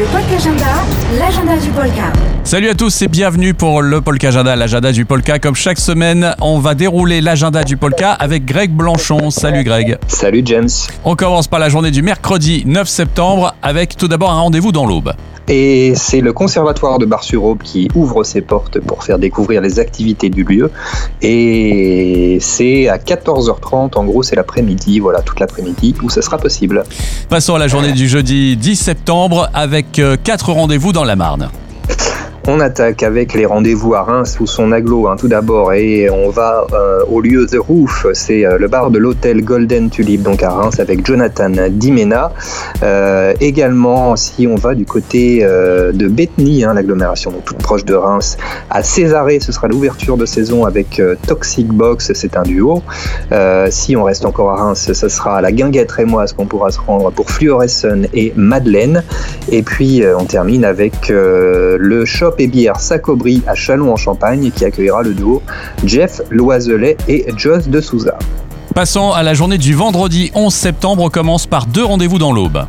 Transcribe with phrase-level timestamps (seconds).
[0.00, 0.64] Le Polka Agenda,
[1.18, 2.10] l'agenda du Polka.
[2.42, 5.38] Salut à tous et bienvenue pour le Polka Agenda, l'agenda du Polka.
[5.38, 9.30] Comme chaque semaine, on va dérouler l'agenda du Polka avec Greg Blanchon.
[9.30, 9.98] Salut Greg.
[10.08, 10.70] Salut James.
[11.04, 14.86] On commence par la journée du mercredi 9 septembre avec tout d'abord un rendez-vous dans
[14.86, 15.12] l'Aube.
[15.52, 20.30] Et c'est le conservatoire de Bar-sur-Aube qui ouvre ses portes pour faire découvrir les activités
[20.30, 20.70] du lieu.
[21.22, 26.84] Et c'est à 14h30, en gros c'est l'après-midi, voilà, toute l'après-midi où ce sera possible.
[27.28, 31.50] Passons à la journée du jeudi 10 septembre avec euh, quatre rendez-vous dans la Marne.
[32.52, 36.30] On attaque avec les rendez-vous à Reims ou son aglo hein, tout d'abord et on
[36.30, 40.42] va euh, au lieu The Roof, c'est euh, le bar de l'hôtel Golden Tulip donc
[40.42, 42.32] à Reims avec Jonathan Dimena.
[42.82, 48.36] Euh, également si on va du côté de Bethany, hein, l'agglomération toute proche de Reims,
[48.68, 52.82] à Césarée ce sera l'ouverture de saison avec Toxic Box, c'est un duo.
[53.68, 56.80] si on reste encore à Reims, ce sera à la Guinguette Rémoise qu'on pourra se
[56.80, 59.04] rendre pour Fluorescent et Madeleine.
[59.52, 64.64] Et puis on termine avec le shop et bière Sacobri à Chalon en Champagne qui
[64.64, 65.42] accueillera le duo
[65.84, 68.18] Jeff Loiselet et Joss de Souza.
[68.74, 71.02] Passons à la journée du vendredi 11 septembre.
[71.02, 72.64] On commence par deux rendez-vous dans l'Aube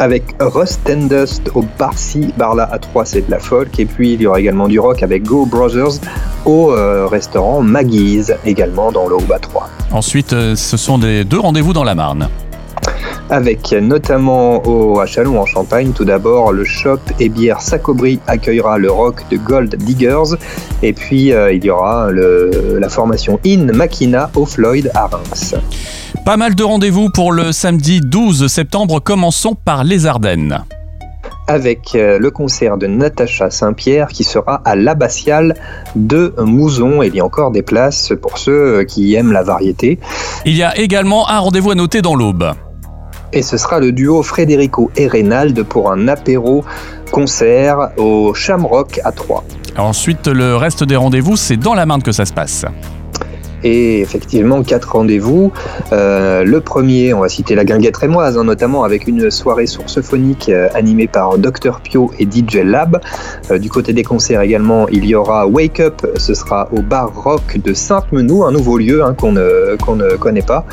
[0.00, 4.14] avec Rust and Dust au Barcy, Barla à 3 c'est de la folk et puis
[4.14, 6.00] il y aura également du rock avec Go Brothers
[6.44, 9.68] au euh, restaurant Maggie's également dans l'Aube à 3.
[9.92, 12.28] Ensuite euh, ce sont des deux rendez-vous dans la Marne
[13.30, 15.92] avec notamment au, à Chalon en Champagne.
[15.94, 20.36] Tout d'abord, le shop et bière Sacobri accueillera le rock de Gold Diggers.
[20.82, 25.54] Et puis, euh, il y aura la formation In Machina au Floyd à Reims.
[26.24, 29.00] Pas mal de rendez-vous pour le samedi 12 septembre.
[29.00, 30.64] Commençons par les Ardennes
[31.46, 35.54] avec euh, le concert de Natacha Saint-Pierre qui sera à l'Abbatiale
[35.94, 37.02] de Mouzon.
[37.02, 39.98] Il y a encore des places pour ceux qui aiment la variété.
[40.46, 42.54] Il y a également un rendez-vous à noter dans l'Aube
[43.34, 46.64] et ce sera le duo Frédérico et Reynald pour un apéro
[47.10, 49.44] concert au Shamrock à 3.
[49.76, 52.64] Ensuite, le reste des rendez-vous, c'est dans la Marne que ça se passe
[53.64, 55.52] et effectivement quatre rendez-vous.
[55.92, 60.00] Euh, le premier, on va citer la guinguette rémoise, hein, notamment avec une soirée source
[60.02, 63.00] phonique euh, animée par Dr Pio et DJ Lab.
[63.50, 67.10] Euh, du côté des concerts également, il y aura Wake Up, ce sera au bar
[67.14, 70.66] rock de Sainte-Menou, un nouveau lieu hein, qu'on ne, qu'on ne connaît pas.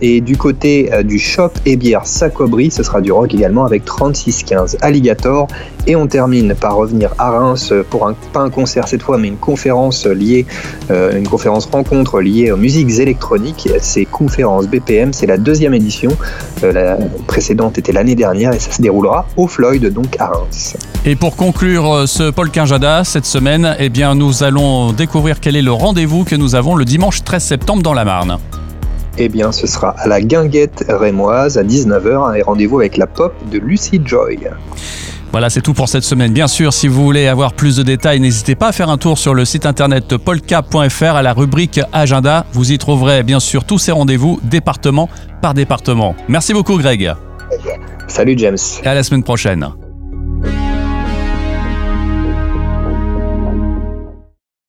[0.00, 4.78] et du côté du shop et bière Sacobri, ce sera du rock également avec 3615
[4.80, 5.46] Alligator.
[5.86, 9.28] Et on termine par revenir à Reims pour un, pas un concert cette fois, mais
[9.28, 10.46] une conférence liée,
[10.90, 13.68] une conférence rencontre liée aux musiques électroniques.
[13.80, 16.10] C'est Conférence BPM, c'est la deuxième édition.
[16.62, 16.96] Euh, la
[17.26, 20.76] précédente était l'année dernière et ça se déroulera au Floyd, donc à Reims.
[21.04, 25.56] Et pour conclure euh, ce Paul Quinjada cette semaine, eh bien, nous allons découvrir quel
[25.56, 28.38] est le rendez-vous que nous avons le dimanche 13 septembre dans la Marne.
[29.18, 33.32] Eh bien, ce sera à la Guinguette Rémoise à 19h et rendez-vous avec la pop
[33.50, 34.38] de Lucy Joy.
[35.32, 36.32] Voilà, c'est tout pour cette semaine.
[36.32, 39.18] Bien sûr, si vous voulez avoir plus de détails, n'hésitez pas à faire un tour
[39.18, 42.46] sur le site internet polka.fr à la rubrique Agenda.
[42.52, 45.08] Vous y trouverez bien sûr tous ces rendez-vous département
[45.42, 46.14] par département.
[46.28, 47.12] Merci beaucoup Greg.
[48.08, 48.56] Salut James.
[48.82, 49.68] Et à la semaine prochaine.